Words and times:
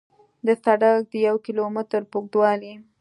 د 0.45 0.47
سړک 0.63 1.01
د 1.11 1.13
یو 1.27 1.35
کیلو 1.45 1.63
متر 1.75 2.01
په 2.09 2.15
اوږدوالي 2.17 2.73